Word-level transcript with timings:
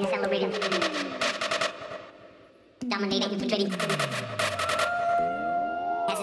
Accelerating, 0.00 0.54
accelerating. 0.54 1.12
Dominating, 2.88 3.30
infiltrating. 3.32 3.68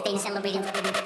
they 0.06 0.14
accelerating. 0.14 1.05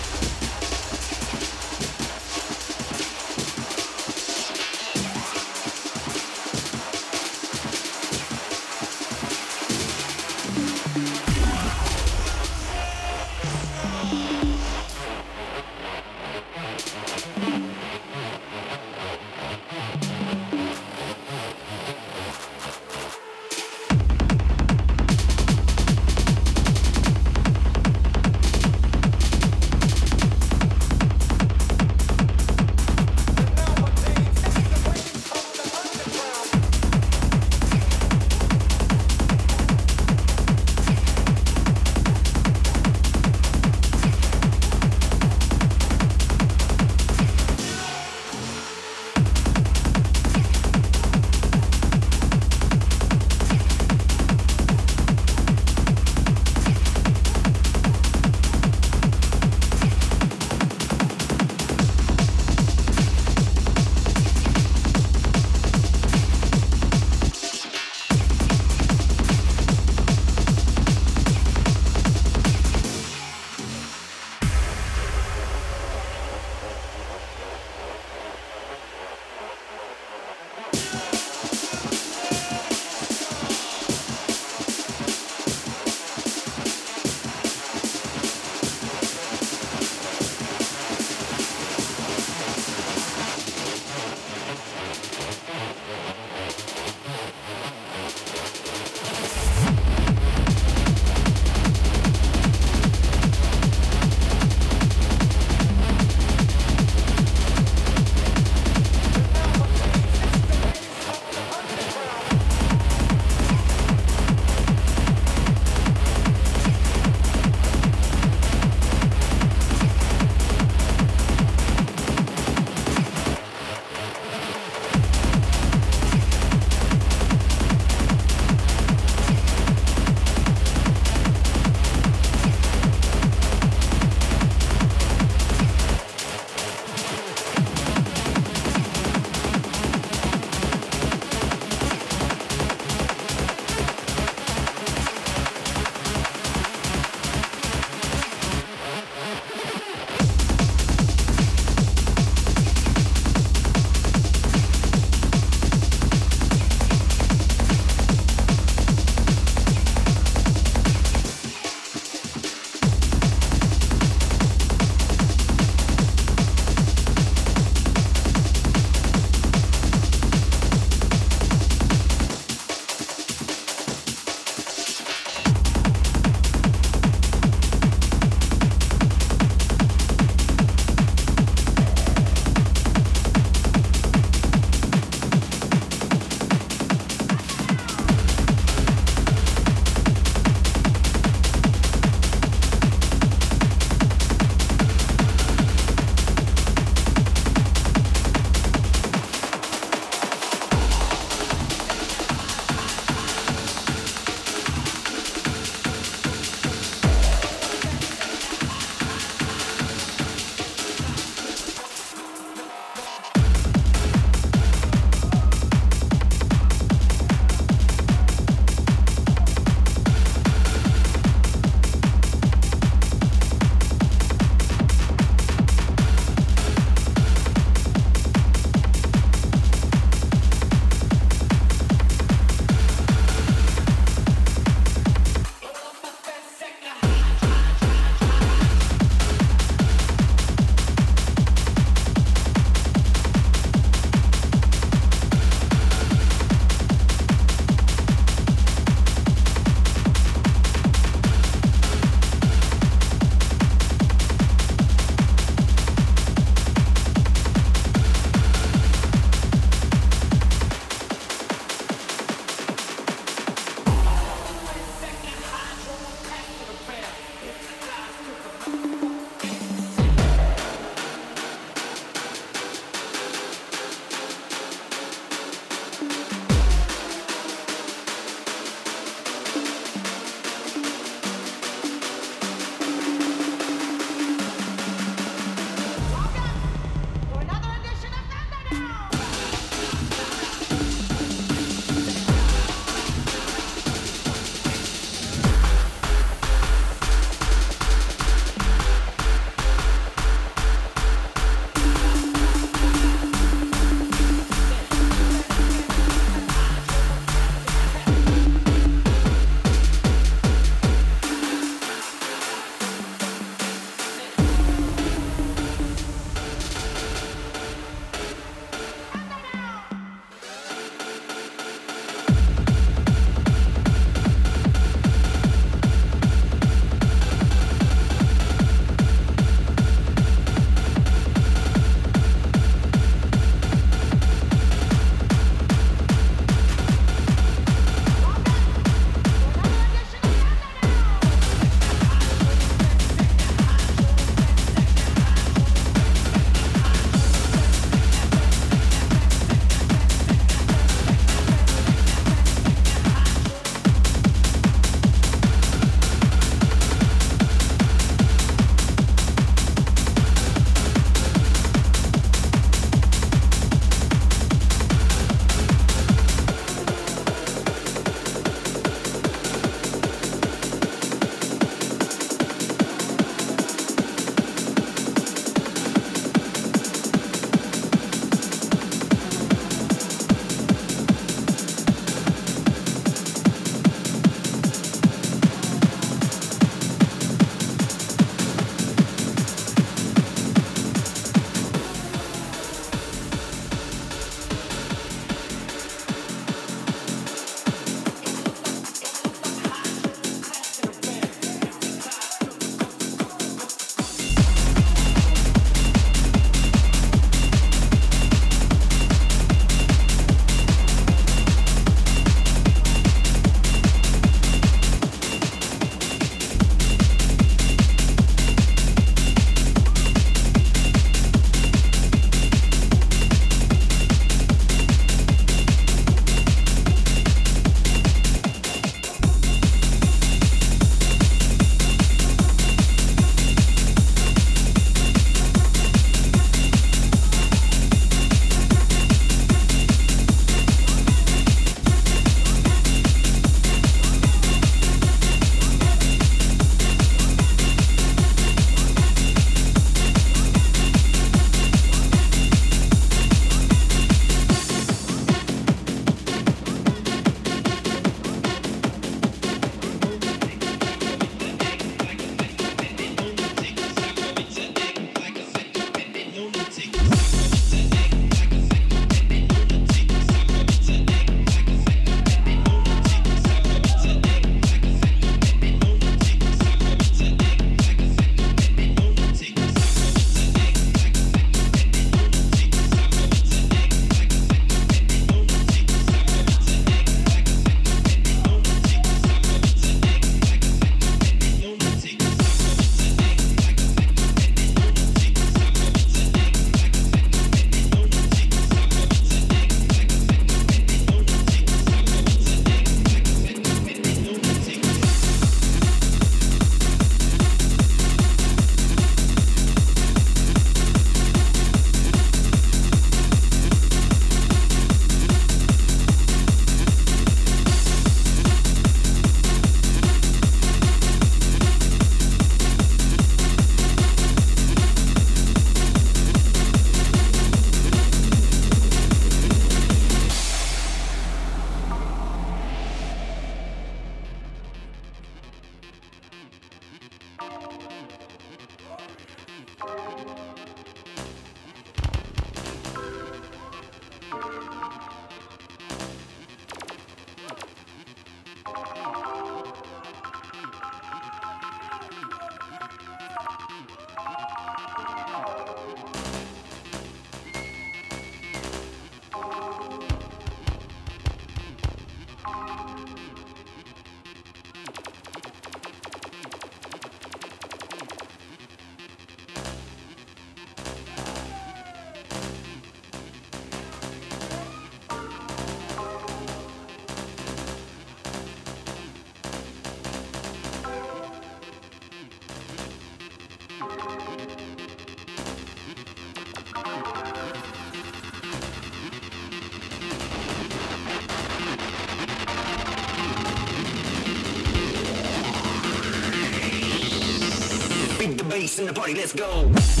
In 598.79 598.85
the 598.85 598.93
party, 598.93 599.13
let's 599.13 599.33
go. 599.33 600.00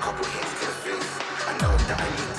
couple 0.00 0.24
hits 0.24 0.60
to 0.60 0.66
the 0.66 0.72
face. 0.72 1.18
I 1.46 1.52
know 1.60 1.76
that 1.76 2.00
I 2.00 2.26
need. 2.26 2.31